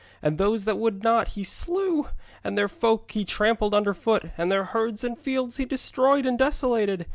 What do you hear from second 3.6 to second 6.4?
underfoot, and their herds and fields he destroyed and